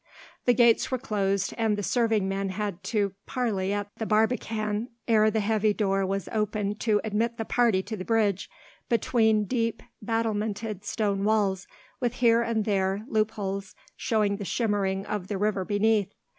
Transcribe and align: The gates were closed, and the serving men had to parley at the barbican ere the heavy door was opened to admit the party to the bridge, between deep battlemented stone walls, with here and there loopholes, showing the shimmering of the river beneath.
The 0.45 0.55
gates 0.55 0.89
were 0.89 0.97
closed, 0.97 1.53
and 1.59 1.77
the 1.77 1.83
serving 1.83 2.27
men 2.27 2.49
had 2.49 2.83
to 2.85 3.13
parley 3.27 3.71
at 3.71 3.89
the 3.97 4.07
barbican 4.07 4.89
ere 5.07 5.29
the 5.29 5.41
heavy 5.41 5.73
door 5.75 6.07
was 6.07 6.27
opened 6.31 6.79
to 6.79 6.99
admit 7.03 7.37
the 7.37 7.45
party 7.45 7.83
to 7.83 7.95
the 7.95 8.03
bridge, 8.03 8.49
between 8.89 9.45
deep 9.45 9.83
battlemented 10.01 10.83
stone 10.85 11.23
walls, 11.23 11.67
with 11.99 12.15
here 12.15 12.41
and 12.41 12.65
there 12.65 13.05
loopholes, 13.07 13.75
showing 13.95 14.37
the 14.37 14.43
shimmering 14.43 15.05
of 15.05 15.27
the 15.27 15.37
river 15.37 15.63
beneath. 15.63 16.11